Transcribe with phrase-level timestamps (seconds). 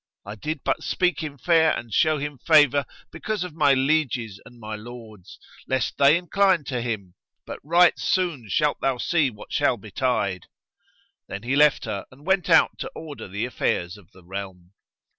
[0.25, 4.59] I did but speak him fair and show him favour because of my lieges and
[4.59, 7.13] my lords, lest they incline to him;
[7.45, 10.47] but right soon shalt thou see what shall betide."
[11.27, 14.71] Then he left her and went out to order the affairs of the realm.